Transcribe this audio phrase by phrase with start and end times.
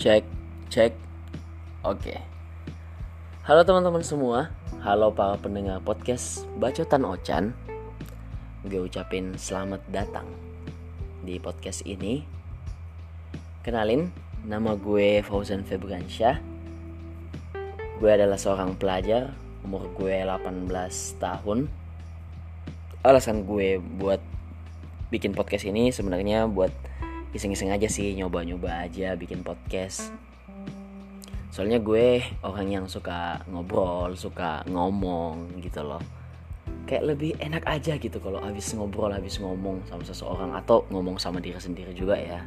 [0.00, 0.24] Cek,
[0.72, 0.96] cek.
[1.84, 2.16] Oke.
[3.44, 4.48] Halo teman-teman semua.
[4.80, 7.52] Halo para pendengar podcast Bacotan Ocan.
[8.64, 10.24] Gue ucapin selamat datang
[11.20, 12.24] di podcast ini.
[13.60, 14.08] Kenalin,
[14.48, 16.40] nama gue Fauzan Febriansyah.
[18.00, 19.36] Gue adalah seorang pelajar,
[19.68, 20.64] umur gue 18
[21.20, 21.68] tahun.
[23.04, 24.24] Alasan gue buat
[25.12, 26.72] bikin podcast ini sebenarnya buat
[27.30, 30.10] iseng-iseng aja sih nyoba-nyoba aja bikin podcast.
[31.54, 36.02] Soalnya gue orang yang suka ngobrol suka ngomong gitu loh.
[36.90, 41.38] Kayak lebih enak aja gitu kalau habis ngobrol habis ngomong sama seseorang atau ngomong sama
[41.38, 42.42] diri sendiri juga ya.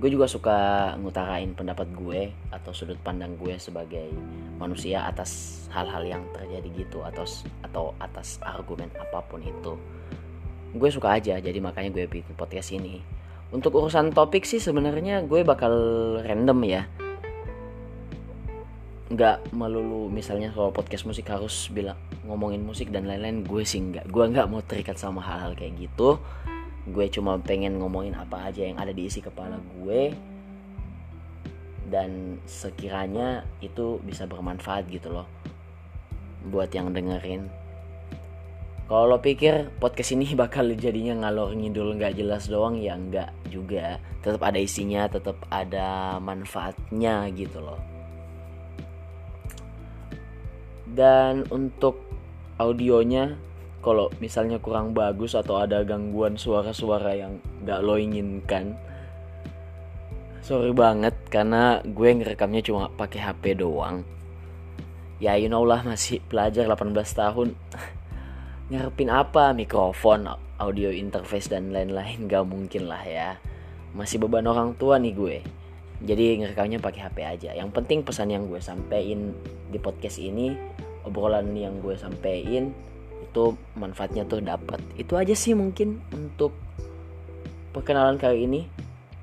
[0.00, 4.08] Gue juga suka ngutarain pendapat gue atau sudut pandang gue sebagai
[4.56, 7.28] manusia atas hal-hal yang terjadi gitu atau
[7.60, 9.76] atau atas argumen apa pun itu.
[10.72, 13.17] Gue suka aja jadi makanya gue bikin podcast ini
[13.48, 15.72] untuk urusan topik sih sebenarnya gue bakal
[16.20, 16.82] random ya.
[19.08, 21.96] Nggak melulu misalnya kalau podcast musik harus bilang
[22.28, 24.12] ngomongin musik dan lain-lain gue sih nggak.
[24.12, 26.20] Gue nggak mau terikat sama hal-hal kayak gitu.
[26.92, 30.12] Gue cuma pengen ngomongin apa aja yang ada di isi kepala gue.
[31.88, 35.24] Dan sekiranya itu bisa bermanfaat gitu loh.
[36.52, 37.48] Buat yang dengerin
[38.88, 44.00] kalau lo pikir podcast ini bakal jadinya ngalor ngidul nggak jelas doang ya nggak juga.
[44.24, 47.78] Tetap ada isinya, tetap ada manfaatnya gitu loh.
[50.88, 52.00] Dan untuk
[52.58, 53.38] audionya
[53.78, 58.74] kalau misalnya kurang bagus atau ada gangguan suara-suara yang nggak lo inginkan
[60.42, 64.02] sorry banget karena gue ngerekamnya cuma pakai HP doang
[65.22, 67.54] ya you know lah masih pelajar 18 tahun
[68.68, 69.52] ngarepin apa?
[69.56, 70.28] Mikrofon
[70.60, 72.28] audio interface dan lain-lain.
[72.28, 73.30] Gak mungkin lah ya.
[73.96, 75.38] Masih beban orang tua nih gue.
[76.04, 77.50] Jadi ngerekamnya pakai HP aja.
[77.56, 79.34] Yang penting pesan yang gue sampein
[79.68, 80.54] di podcast ini
[81.08, 82.70] obrolan yang gue sampein
[83.18, 83.44] itu
[83.76, 86.54] manfaatnya tuh dapat itu aja sih mungkin untuk
[87.72, 88.68] perkenalan kali ini.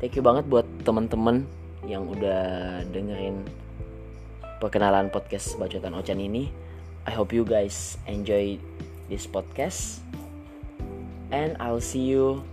[0.00, 1.48] Thank you banget buat teman-teman
[1.88, 3.46] yang udah dengerin
[4.60, 6.52] perkenalan podcast bacotan ocan ini.
[7.06, 8.58] I hope you guys enjoy
[9.08, 10.00] this podcast
[11.30, 12.44] and I'll see you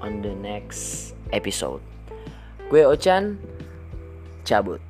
[0.00, 1.82] on the next episode.
[2.70, 3.38] Gue Ochan
[4.46, 4.85] cabut.